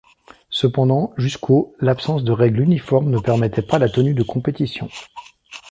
Cependant 0.49 1.13
jusqu'au 1.15 1.75
l'absence 1.79 2.23
de 2.23 2.31
règles 2.31 2.61
uniformes 2.61 3.11
ne 3.11 3.19
permettait 3.19 3.61
pas 3.61 3.77
la 3.77 3.87
tenue 3.87 4.15
de 4.15 4.23
compétitions. 4.23 4.89